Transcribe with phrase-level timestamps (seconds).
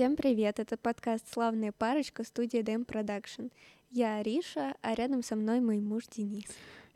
[0.00, 0.58] Всем привет!
[0.58, 3.52] Это подкаст «Славная парочка» студии DM Production.
[3.90, 6.46] Я Ариша, а рядом со мной мой муж Денис.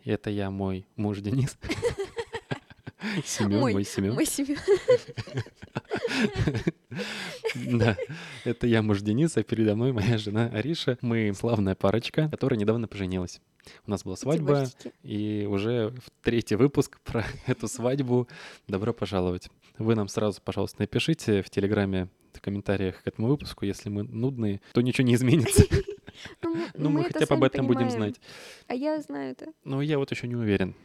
[0.05, 1.59] И это я, мой муж Денис.
[3.27, 4.15] Семен, мой Семен.
[4.15, 4.57] Мой Семен.
[7.79, 7.99] Да,
[8.45, 10.97] это я, муж Денис, а передо мной моя жена Ариша.
[11.03, 13.43] Мы славная парочка, которая недавно поженилась.
[13.87, 14.65] У нас была свадьба,
[15.03, 18.29] и уже в третий выпуск про эту свадьбу.
[18.67, 19.51] Добро пожаловать.
[19.79, 24.61] Вы нам сразу, пожалуйста, напишите в Телеграме в комментариях к этому выпуску, если мы нудные,
[24.73, 25.65] то ничего не изменится.
[26.43, 28.21] Ну, Ну, мы хотя бы об этом будем знать.
[28.69, 29.53] А я знаю это.
[29.65, 30.77] Но я вот еще не уверен.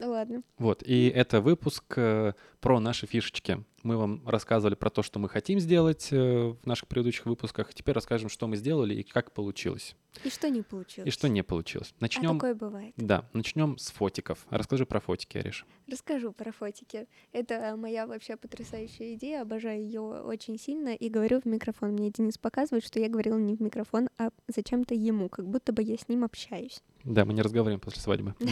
[0.00, 0.42] Ладно.
[0.58, 3.64] Вот, и это выпуск э, про наши фишечки.
[3.82, 7.72] Мы вам рассказывали про то, что мы хотим сделать э, в наших предыдущих выпусках.
[7.72, 9.94] Теперь расскажем, что мы сделали и как получилось.
[10.24, 11.08] И что не получилось?
[11.08, 11.92] И что не получилось.
[11.92, 12.34] А Начнем.
[12.38, 12.92] такое бывает.
[12.96, 14.46] Да, начнем с фотиков.
[14.50, 15.64] Расскажи про фотики, Ариш.
[15.86, 17.06] Расскажу про фотики.
[17.32, 19.42] Это моя вообще потрясающая идея.
[19.42, 21.92] Обожаю ее очень сильно и говорю в микрофон.
[21.92, 25.82] Мне Денис показывает, что я говорила не в микрофон, а зачем-то ему, как будто бы
[25.82, 26.82] я с ним общаюсь.
[27.04, 28.34] Да, мы не разговариваем после свадьбы.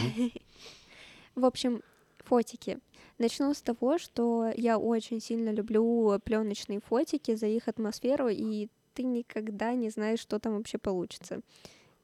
[1.37, 1.83] В общем,
[2.17, 2.79] фотики.
[3.19, 9.03] Начну с того, что я очень сильно люблю пленочные фотики за их атмосферу, и ты
[9.03, 11.41] никогда не знаешь, что там вообще получится.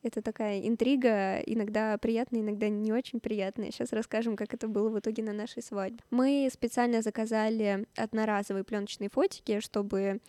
[0.03, 3.71] Это такая интрига, иногда приятная, иногда не очень приятная.
[3.71, 6.03] Сейчас расскажем, как это было в итоге на нашей свадьбе.
[6.11, 10.19] Мы специально заказали одноразовые пленочные фотики, чтобы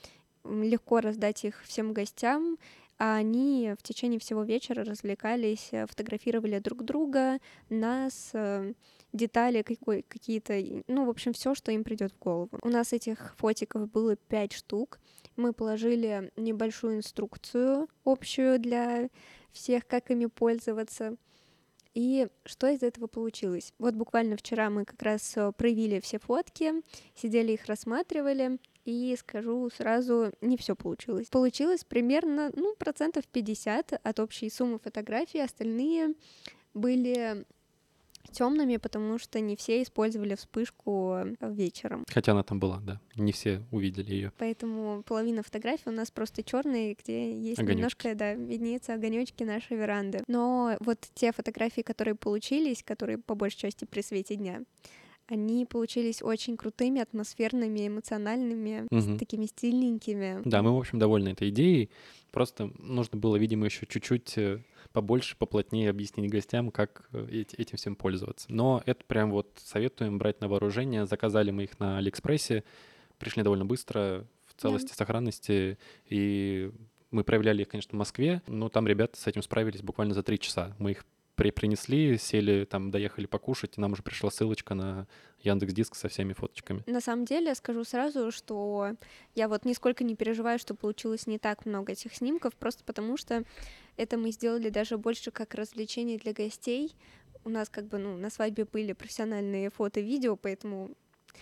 [0.44, 2.56] легко раздать их всем гостям,
[3.04, 7.38] а они в течение всего вечера развлекались, э, фотографировали друг друга,
[7.68, 8.72] нас, э,
[9.12, 10.54] детали какие-то,
[10.88, 12.48] ну, в общем, все, что им придет в голову.
[12.62, 15.00] У нас этих фотиков было пять штук.
[15.36, 19.10] Мы положили небольшую инструкцию общую для
[19.52, 21.16] всех, как ими пользоваться.
[21.92, 23.74] И что из этого получилось?
[23.78, 26.72] Вот буквально вчера мы как раз э, проявили все фотки,
[27.14, 31.28] сидели их рассматривали, и скажу сразу, не все получилось.
[31.28, 36.14] Получилось примерно, ну, процентов 50 от общей суммы фотографий, остальные
[36.74, 37.44] были
[38.32, 42.04] темными, потому что не все использовали вспышку э, вечером.
[42.10, 43.00] Хотя она там была, да.
[43.16, 44.32] Не все увидели ее.
[44.38, 47.76] Поэтому половина фотографий у нас просто черные, где есть Огонёчки.
[47.76, 50.24] немножко, да, виднеются огонечки нашей веранды.
[50.26, 54.62] Но вот те фотографии, которые получились, которые по большей части при свете дня,
[55.26, 60.42] они получились очень крутыми, атмосферными, эмоциональными, с такими стильненькими.
[60.44, 61.90] Да, мы, в общем, довольны этой идеей.
[62.30, 64.60] Просто нужно было, видимо, еще чуть-чуть э,
[64.92, 68.46] побольше, поплотнее объяснить гостям, как э, эти- этим всем пользоваться.
[68.52, 71.06] Но это прям вот советуем брать на вооружение.
[71.06, 72.64] Заказали мы их на Алиэкспрессе,
[73.18, 76.70] пришли довольно быстро, в целости, сохранности, и
[77.10, 80.38] мы проявляли их, конечно, в Москве, но там ребята с этим справились буквально за три
[80.38, 80.74] часа.
[80.78, 85.06] Мы их при принесли, сели, там, доехали покушать, и нам уже пришла ссылочка на
[85.40, 86.82] Яндекс Диск со всеми фоточками.
[86.86, 88.94] На самом деле, скажу сразу, что
[89.34, 93.44] я вот нисколько не переживаю, что получилось не так много этих снимков, просто потому что
[93.96, 96.94] это мы сделали даже больше как развлечение для гостей.
[97.44, 100.90] У нас как бы, ну, на свадьбе были профессиональные фото и видео, поэтому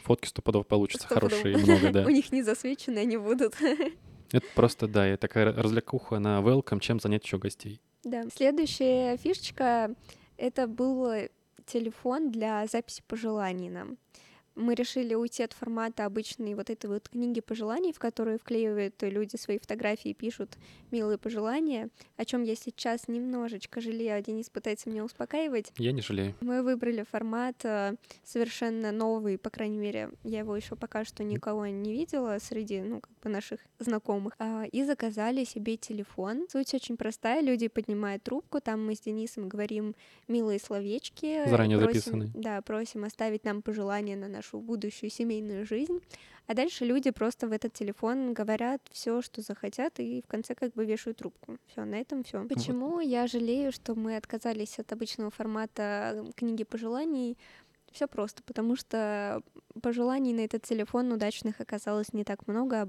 [0.04, 2.04] Фотки стопудово получатся стопудово хорошие много, да.
[2.06, 3.54] у них не засвечены они будут.
[4.32, 7.80] Это просто, да, и такая развлекуха на welcome, чем занять еще гостей.
[8.04, 8.24] Да.
[8.34, 9.94] Следующая фишечка—
[10.36, 11.28] это был
[11.66, 13.96] телефон для записи пожеланий нам.
[14.54, 19.36] Мы решили уйти от формата обычной вот этой вот книги пожеланий, в которую вклеивают люди
[19.36, 20.58] свои фотографии и пишут
[20.90, 25.72] милые пожелания, о чем я сейчас немножечко жалею, а Денис пытается меня успокаивать.
[25.78, 26.34] Я не жалею.
[26.40, 31.66] Мы выбрали формат э, совершенно новый, по крайней мере, я его еще пока что никого
[31.66, 36.46] не видела среди, ну, как бы наших знакомых, А, и заказали себе телефон.
[36.50, 39.94] Суть очень простая, люди поднимают трубку, там мы с Денисом говорим
[40.28, 41.48] милые словечки.
[41.48, 42.30] Заранее просим- записанные.
[42.34, 46.00] Да, просим оставить нам пожелания на нашу будущую семейную жизнь.
[46.48, 50.72] А дальше люди просто в этот телефон говорят все, что захотят, и в конце как
[50.72, 51.56] бы вешают трубку.
[51.66, 52.44] Все, на этом все.
[52.48, 57.38] Почему я жалею, что мы отказались от обычного формата книги пожеланий?
[57.92, 59.42] Все просто, потому что
[59.80, 62.88] пожеланий на этот телефон удачных оказалось не так много, а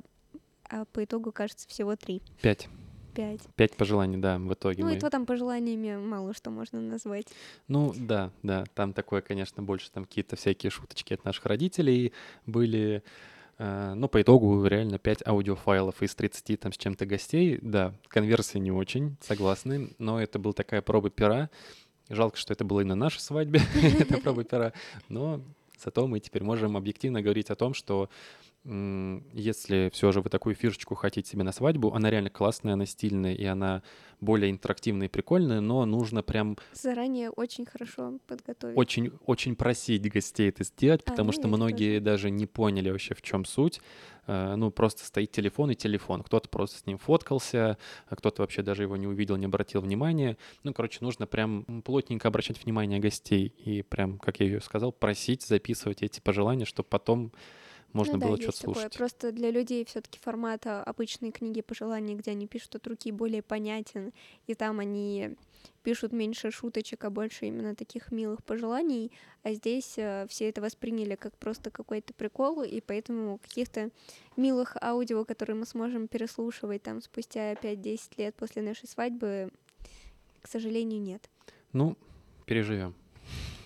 [0.70, 2.22] а по итогу, кажется, всего три.
[2.42, 2.68] Пять.
[3.14, 3.42] Пять.
[3.56, 4.96] Пять пожеланий, да, в итоге Ну мы...
[4.96, 7.28] и то там пожеланиями мало что можно назвать.
[7.68, 12.14] Ну да, да, там такое, конечно, больше там какие-то всякие шуточки от наших родителей
[12.46, 13.04] были.
[13.60, 17.60] Э, Ну, по итогу реально 5 аудиофайлов из 30 там с чем-то гостей.
[17.62, 21.50] Да, конверсия не очень, согласны, но это была такая проба пера.
[22.10, 23.62] Жалко, что это было и на нашей свадьбе,
[24.00, 24.74] эта проба пера,
[25.08, 25.42] но
[25.84, 28.10] зато мы теперь можем объективно говорить о том, что
[28.66, 33.34] если все же вы такую фишечку хотите себе на свадьбу, она реально классная, она стильная,
[33.34, 33.84] и она
[34.22, 36.58] более интерактивная и прикольная, но нужно прям...
[36.72, 38.78] Заранее очень хорошо подготовить.
[38.78, 42.06] Очень, очень просить гостей это сделать, а, потому ну, что многие тоже.
[42.06, 43.82] даже не поняли вообще, в чем суть.
[44.28, 46.24] Э, ну, просто стоит телефон и телефон.
[46.24, 47.78] Кто-то просто с ним фоткался,
[48.08, 50.38] а кто-то вообще даже его не увидел, не обратил внимания.
[50.64, 55.44] Ну, короче, нужно прям плотненько обращать внимание гостей и прям, как я ее сказал, просить
[55.44, 57.34] записывать эти пожелания, чтобы потом
[57.94, 58.84] можно ну, было да, что-то слушать.
[58.84, 58.98] Такое.
[58.98, 64.12] Просто для людей все-таки формата обычной книги пожеланий, где они пишут от руки, более понятен,
[64.48, 65.36] и там они
[65.84, 69.12] пишут меньше шуточек, а больше именно таких милых пожеланий,
[69.44, 73.92] а здесь э, все это восприняли как просто какой-то прикол, и поэтому каких-то
[74.36, 79.52] милых аудио, которые мы сможем переслушивать там спустя 5-10 лет после нашей свадьбы,
[80.42, 81.30] к сожалению, нет.
[81.74, 81.98] Ну,
[82.46, 82.96] переживем.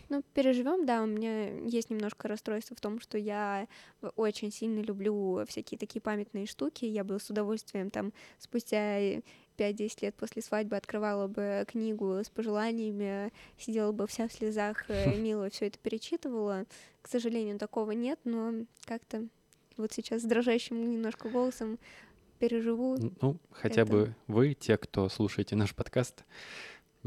[0.09, 3.67] Ну, переживем, да, у меня есть немножко расстройство в том, что я
[4.15, 6.85] очень сильно люблю всякие такие памятные штуки.
[6.85, 9.17] Я бы с удовольствием там спустя
[9.57, 14.85] 5-10 лет после свадьбы открывала бы книгу с пожеланиями, сидела бы вся в слезах,
[15.17, 16.65] мило все это перечитывала.
[17.01, 19.27] К сожалению, такого нет, но как-то
[19.75, 21.79] вот сейчас с дрожащим немножко голосом
[22.39, 22.97] переживу.
[23.21, 23.91] Ну, хотя это.
[23.91, 26.23] бы вы, те, кто слушаете наш подкаст,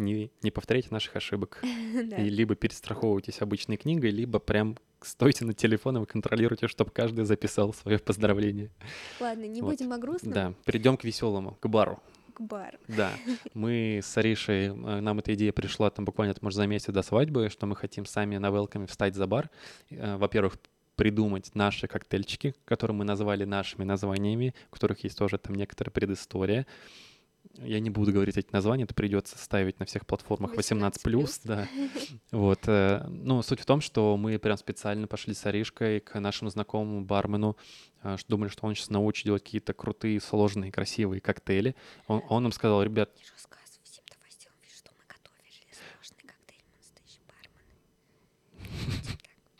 [0.01, 1.61] не, не повторяйте наших ошибок.
[1.63, 7.73] И либо перестраховывайтесь обычной книгой, либо прям стойте над телефоном и контролируйте, чтобы каждый записал
[7.73, 8.71] свое поздравление.
[9.19, 9.71] Ладно, не вот.
[9.71, 10.33] будем о грустном.
[10.33, 12.03] Да, перейдем к веселому, к бару.
[12.35, 12.79] К бару.
[12.89, 13.13] Да,
[13.55, 17.49] мы с Аришей, э, нам эта идея пришла там буквально, может, за месяц до свадьбы,
[17.49, 19.51] что мы хотим сами на велками встать за бар.
[19.91, 20.59] Э, во-первых,
[20.97, 26.67] придумать наши коктейльчики, которые мы назвали нашими названиями, у которых есть тоже там некоторая предыстория.
[27.55, 31.69] Я не буду говорить эти названия, это придется ставить на всех платформах 18 плюс, да.
[32.31, 32.61] Вот.
[32.67, 37.05] Э, ну, суть в том, что мы прям специально пошли с Аришкой к нашему знакомому
[37.05, 37.57] бармену,
[38.03, 41.75] э, думали, что он сейчас научит делать какие-то крутые, сложные, красивые коктейли.
[42.07, 43.11] Он, он нам сказал, ребят,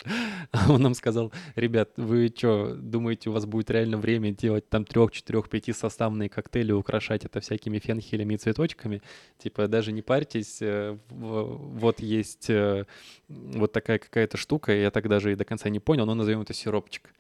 [0.69, 5.13] Он нам сказал, ребят, вы что, думаете, у вас будет реально время делать там трех,
[5.13, 9.03] четырех, пяти составные коктейли, украшать это всякими фенхелями и цветочками?
[9.39, 12.85] Типа даже не парьтесь, э, вот есть э,
[13.29, 16.55] вот такая какая-то штука, я так даже и до конца не понял, но назовем это
[16.55, 17.11] сиропчик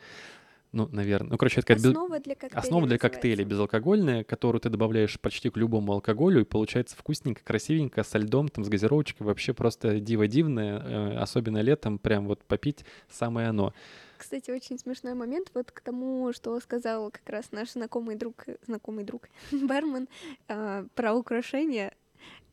[0.72, 1.30] ну, наверное.
[1.30, 2.22] Ну, короче, это основа без...
[2.22, 2.60] для коктейля.
[2.60, 8.04] Основа для коктейля безалкогольная, которую ты добавляешь почти к любому алкоголю, и получается вкусненько, красивенько,
[8.04, 9.26] со льдом, там, с газировочкой.
[9.26, 13.74] Вообще просто диво дивное, э, особенно летом, прям вот попить самое оно.
[14.16, 19.04] Кстати, очень смешной момент вот к тому, что сказал как раз наш знакомый друг, знакомый
[19.04, 20.08] друг, бармен,
[20.48, 21.94] э, про украшения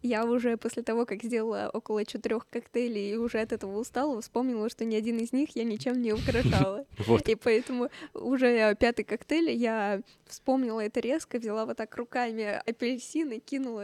[0.02, 4.70] я уже после того, как сделала около четырех коктейлей и уже от этого устала, вспомнила,
[4.70, 6.86] что ни один из них я ничем не украшала.
[7.26, 13.40] И поэтому уже пятый коктейль я вспомнила это резко, взяла вот так руками апельсин и
[13.40, 13.84] кинула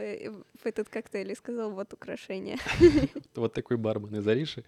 [0.62, 2.57] в этот коктейль и сказала, вот украшение.
[3.36, 4.63] Вот такой бармен из Ариши.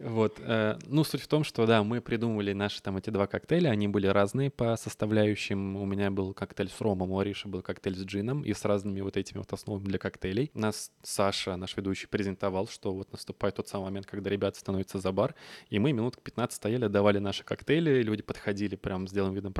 [0.00, 0.38] Вот.
[0.40, 3.88] Э, ну, суть в том, что, да, мы придумывали наши там эти два коктейля, они
[3.88, 5.76] были разные по составляющим.
[5.76, 9.00] У меня был коктейль с ромом, у Ариши был коктейль с джином и с разными
[9.00, 10.50] вот этими вот основами для коктейлей.
[10.54, 15.12] Нас Саша, наш ведущий, презентовал, что вот наступает тот самый момент, когда ребята становятся за
[15.12, 15.34] бар,
[15.70, 19.54] и мы минут 15 стояли, давали наши коктейли, люди подходили прям с делом видом,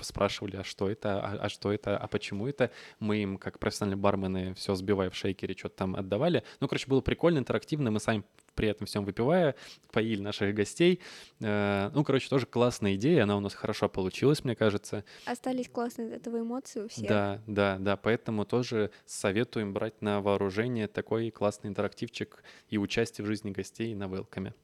[0.00, 2.70] спрашивали, а что это, а, а что это, а почему это.
[2.98, 6.44] Мы им, как профессиональные бармены, все сбивая в шейкере, что-то там отдавали.
[6.60, 9.54] Ну, короче, было прикольно, интерактивно, мы сами при этом всем выпивая,
[9.92, 11.00] поили наших гостей.
[11.40, 15.04] Э, ну, короче, тоже классная идея, она у нас хорошо получилась, мне кажется.
[15.26, 17.08] Остались классные от этого эмоции у всех.
[17.08, 23.28] Да, да, да, поэтому тоже советуем брать на вооружение такой классный интерактивчик и участие в
[23.28, 24.54] жизни гостей на велкаме.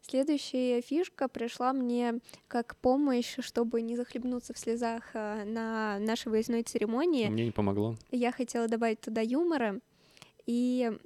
[0.00, 6.62] Следующая фишка пришла мне как помощь, чтобы не захлебнуться в слезах э, на нашей выездной
[6.62, 7.28] церемонии.
[7.28, 7.94] Мне не помогло.
[8.10, 9.80] Я хотела добавить туда юмора,
[10.46, 10.96] и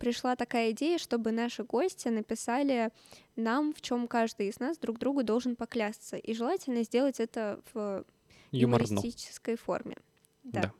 [0.00, 2.90] пришла такая идея, чтобы наши гости написали
[3.36, 6.16] нам, в чем каждый из нас друг другу должен поклясться.
[6.16, 8.04] И желательно сделать это в
[8.50, 8.86] Юморно.
[8.86, 9.96] юмористической форме.
[10.42, 10.62] Да.
[10.62, 10.72] да.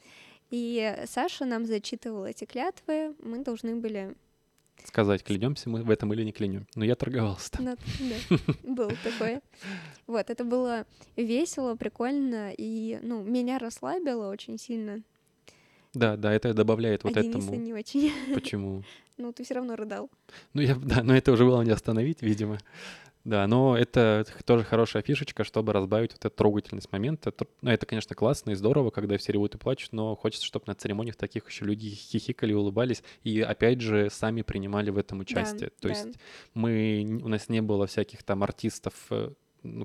[0.51, 4.17] И Саша нам зачитывал эти клятвы, мы должны были
[4.87, 6.67] сказать, клянемся мы в этом или не клянем.
[6.75, 7.65] Но я торговался там.
[7.67, 9.43] Ну, да, было такое.
[10.07, 10.87] Вот, это было
[11.17, 15.03] весело, прикольно, и, ну, меня расслабило очень сильно.
[15.95, 17.55] Да, да, это добавляет вот а этому.
[17.57, 18.13] не очень.
[18.35, 18.83] Почему?
[19.19, 20.11] Ну, ты все равно рыдал.
[20.55, 22.59] Ну, я, да, но это уже было не остановить, видимо.
[23.25, 27.29] Да, но это тоже хорошая фишечка, чтобы разбавить вот эту трогательность момента.
[27.29, 30.65] Это, ну, это, конечно, классно и здорово, когда все ревут и плачут, но хочется, чтобы
[30.67, 35.69] на церемониях таких еще люди хихикали, улыбались и, опять же, сами принимали в этом участие.
[35.69, 35.95] Да, То да.
[35.95, 36.19] есть
[36.55, 39.33] мы, у нас не было всяких там артистов, э,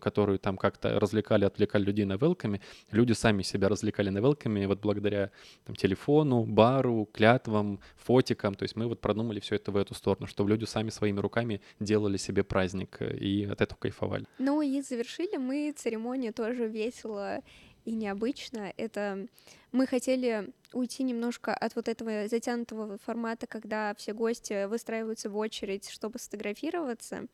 [0.02, 4.80] которую там как-то развлекали, отвлекали людей на велками, люди сами себя развлекали на велками вот
[4.80, 5.32] благодаря
[5.66, 8.56] там, телефону, бару, клятвам, фотикам.
[8.56, 11.62] То есть мы вот продумали все это в эту сторону, чтобы люди сами своими руками
[11.80, 14.26] делали себе праздник э, и от этого кайфовали.
[14.40, 17.42] Ну и завершили мы церемонию тоже весело
[17.86, 18.74] и необычно.
[18.78, 19.28] Это
[19.72, 25.90] мы хотели уйти немножко от вот этого затянутого формата, когда все гости выстраиваются в очередь,
[25.90, 27.28] чтобы сфотографироваться,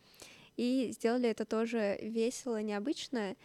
[0.62, 3.36] и сделали это тоже весело, необычно.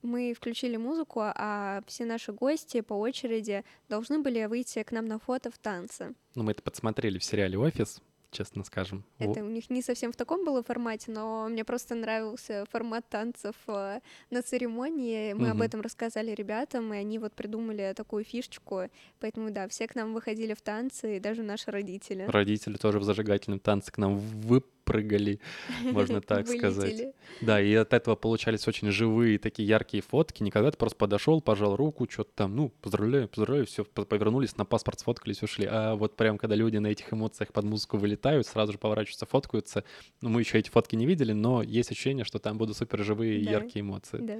[0.00, 5.18] Мы включили музыку, а все наши гости по очереди должны были выйти к нам на
[5.18, 6.14] фото в танце.
[6.34, 8.00] Ну, мы это подсмотрели в сериале «Офис»,
[8.30, 9.04] честно скажем.
[9.18, 13.54] Это у них не совсем в таком было формате, но мне просто нравился формат танцев
[13.66, 14.00] э,
[14.30, 15.34] на церемонии.
[15.34, 15.52] Мы угу.
[15.52, 18.88] об этом рассказали ребятам, и они вот придумали такую фишечку.
[19.20, 22.24] Поэтому, да, все к нам выходили в танцы, и даже наши родители.
[22.24, 25.40] Родители тоже в зажигательном танце к нам вы прыгали,
[25.82, 27.14] можно так сказать.
[27.40, 30.42] Да, и от этого получались очень живые такие яркие фотки.
[30.42, 35.00] Никогда ты просто подошел, пожал руку, что-то там, ну, поздравляю, поздравляю, все, повернулись, на паспорт
[35.00, 35.66] сфоткались, ушли.
[35.70, 39.84] А вот прям когда люди на этих эмоциях под музыку вылетают, сразу же поворачиваются, фоткаются.
[40.20, 43.44] Ну, мы еще эти фотки не видели, но есть ощущение, что там будут супер живые,
[43.44, 43.50] да.
[43.50, 44.18] яркие эмоции.
[44.18, 44.38] Да.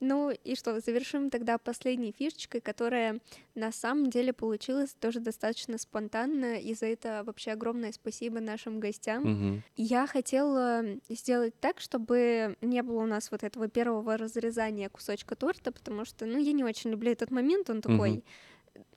[0.00, 3.20] Ну и что, завершим тогда последней фишечкой, которая
[3.54, 9.22] на самом деле получилась тоже достаточно спонтанно, и за это вообще огромное спасибо нашим гостям.
[9.22, 9.62] Угу.
[9.76, 15.72] Я хотела сделать так, чтобы не было у нас вот этого первого разрезания кусочка торта,
[15.72, 18.10] потому что, ну, я не очень люблю этот момент, он такой...
[18.10, 18.22] Угу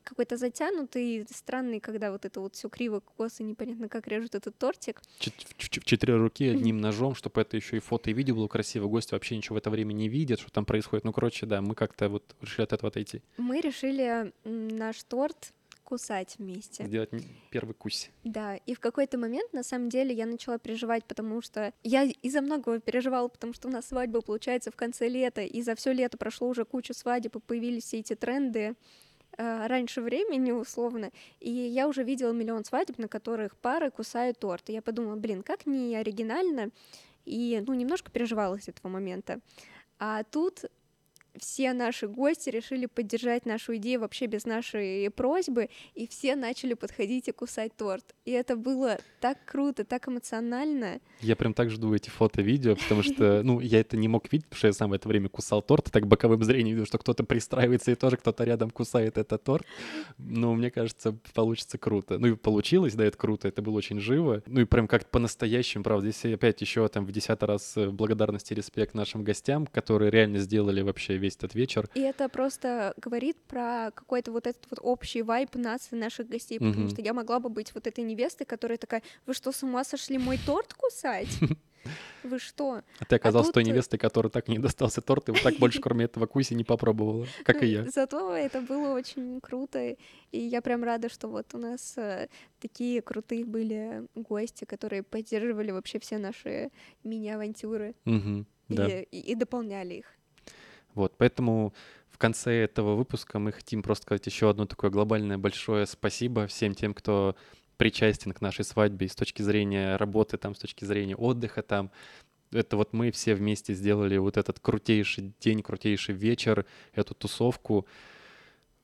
[0.08, 5.02] какой-то затянутый, странный, когда вот это вот все криво, косо, непонятно как режут этот тортик.
[5.20, 8.88] В четыре руки одним ножом, чтобы это еще и фото и видео было красиво.
[8.88, 11.06] Гости вообще ничего в это время не видят, что там происходит.
[11.06, 13.22] Ну, короче, да, мы как-то вот решили от этого отойти.
[13.38, 16.84] Мы решили наш торт кусать вместе.
[16.84, 17.12] Сделать
[17.50, 18.12] первый кусь.
[18.26, 22.42] Да, и в какой-то момент, на самом деле, я начала переживать, потому что я из-за
[22.42, 26.18] многого переживала, потому что у нас свадьба получается в конце лета, и за все лето
[26.18, 28.76] прошло уже кучу свадеб, и появились все эти тренды
[29.38, 34.70] раньше времени, условно, и я уже видела миллион свадеб, на которых пары кусают торт.
[34.70, 36.72] И я подумала, блин, как не оригинально,
[37.26, 39.40] и, ну, немножко переживала с этого момента.
[40.00, 40.66] А тут
[41.40, 47.28] все наши гости решили поддержать нашу идею вообще без нашей просьбы, и все начали подходить
[47.28, 48.16] и кусать торт.
[48.26, 51.00] И это было так круто, так эмоционально.
[51.22, 54.58] Я прям так жду эти фото-видео, потому что, ну, я это не мог видеть, потому
[54.58, 57.24] что я сам в это время кусал торт, и так боковым зрением видел, что кто-то
[57.24, 59.66] пристраивается и тоже кто-то рядом кусает этот торт.
[60.18, 62.18] Ну, мне кажется, получится круто.
[62.20, 64.44] Ну, и получилось, да, это круто, это было очень живо.
[64.46, 66.10] Ну, и прям как по-настоящему, правда.
[66.12, 70.40] Здесь опять еще там в десятый раз э, благодарность и респект нашим гостям, которые реально
[70.40, 71.90] сделали вообще весь этот вечер.
[71.94, 76.60] И это просто говорит про какой-то вот этот вот общий вайп нас и наших гостей,
[76.60, 76.92] потому mm-hmm.
[76.92, 80.18] что я могла бы быть вот этой невестой, которая такая, вы что, с ума сошли
[80.18, 81.30] мой торт кусать?
[82.24, 82.82] Вы что?
[83.00, 85.80] А ты оказался а той невестой, которой так не достался торт, и вот так больше,
[85.80, 87.86] кроме этого куси, не попробовала, как и я.
[87.96, 89.96] Зато это было очень круто,
[90.32, 92.28] и я прям рада, что вот у нас э,
[92.60, 96.72] такие крутые были гости, которые поддерживали вообще все наши
[97.06, 99.00] мини-авантюры угу, и, да.
[99.00, 100.18] и, и дополняли их.
[100.98, 101.76] Вот, поэтому
[102.10, 106.74] в конце этого выпуска мы хотим просто сказать еще одно такое глобальное большое спасибо всем
[106.74, 107.36] тем, кто
[107.78, 111.92] причастен к нашей свадьбе с точки зрения работы, там, с точки зрения отдыха, там.
[112.52, 117.86] Это вот мы все вместе сделали вот этот крутейший день, крутейший вечер, эту тусовку.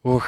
[0.03, 0.27] Ох,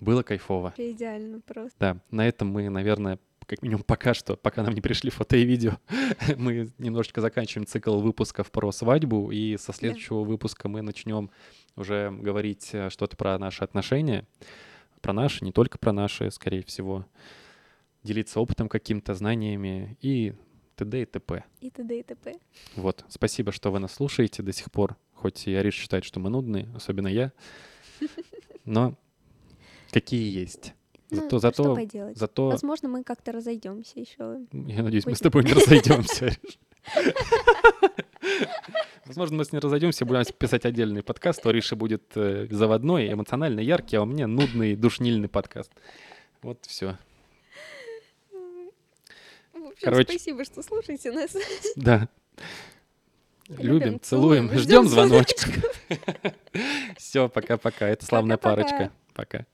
[0.00, 0.74] было кайфово.
[0.76, 1.76] Идеально просто.
[1.78, 5.44] Да, на этом мы, наверное, как минимум пока что, пока нам не пришли фото и
[5.44, 5.78] видео,
[6.36, 11.30] мы немножечко заканчиваем цикл выпусков про свадьбу, и со следующего выпуска мы начнем
[11.76, 14.26] уже говорить э, что-то про наши отношения,
[15.00, 17.06] про наши, не только про наши, скорее всего,
[18.02, 20.34] делиться опытом каким-то, знаниями и
[20.76, 21.02] т.д.
[21.02, 21.44] и т.п.
[21.60, 21.98] И т.д.
[21.98, 22.34] и т.п.
[22.76, 26.30] Вот, спасибо, что вы нас слушаете до сих пор, хоть и Ариш считает, что мы
[26.30, 27.32] нудные, особенно я,
[28.64, 28.98] но
[29.90, 30.74] какие есть.
[31.12, 32.16] Зато, ну, зато, что поделать?
[32.16, 32.48] Зато...
[32.48, 34.38] Возможно, мы как-то разойдемся еще.
[34.52, 36.30] Я надеюсь, мы с тобой не разойдемся.
[39.04, 41.44] Возможно, мы с ней разойдемся, будем писать отдельный подкаст.
[41.44, 45.70] У Риши будет э, заводной, эмоционально яркий, а у меня нудный, душнильный подкаст.
[46.40, 46.96] Вот все.
[49.82, 51.36] Короче, спасибо, что слушаете нас.
[51.76, 52.08] Да.
[53.48, 55.58] Любим, целуем, ждем звоночков.
[56.96, 57.88] Все, пока-пока.
[57.88, 58.92] Это славная парочка.
[59.12, 59.44] Пока.